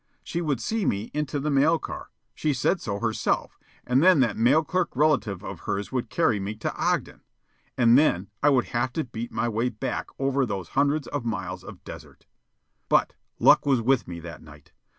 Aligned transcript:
She 0.23 0.41
would 0.41 0.59
see 0.59 0.83
me 0.83 1.11
into 1.13 1.39
the 1.39 1.51
mail 1.51 1.77
car 1.77 2.09
she 2.33 2.55
said 2.55 2.81
so 2.81 2.97
herself 2.97 3.59
and 3.85 4.01
then 4.01 4.19
that 4.21 4.35
mail 4.35 4.63
clerk 4.63 4.95
relative 4.95 5.43
of 5.43 5.59
hers 5.59 5.91
would 5.91 6.09
carry 6.09 6.39
me 6.39 6.55
to 6.55 6.73
Ogden. 6.73 7.21
And 7.77 7.95
then 7.95 8.29
I 8.41 8.49
would 8.49 8.69
have 8.69 8.91
to 8.93 9.03
beat 9.03 9.31
my 9.31 9.47
way 9.47 9.69
back 9.69 10.07
over 10.17 10.41
all 10.41 10.47
those 10.47 10.69
hundreds 10.69 11.05
of 11.09 11.23
miles 11.23 11.63
of 11.63 11.83
desert. 11.83 12.25
But 12.89 13.13
luck 13.37 13.63
was 13.67 13.79
with 13.83 14.07
me 14.07 14.19
that 14.21 14.41
night. 14.41 14.71